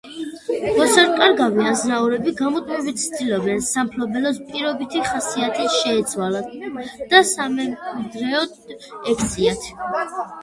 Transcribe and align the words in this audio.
მოსაკარგავე 0.75 1.65
აზნაურები 1.71 2.31
გამუდმებით 2.39 2.97
ცდილობდნენ 3.01 3.59
სამფლობელოს 3.67 4.39
პირობითი 4.53 5.03
ხასიათი 5.11 5.67
შეეცვალათ 5.75 6.51
და 7.13 7.23
სამემკვიდრეოდ 7.35 8.57
ექციათ. 9.15 9.71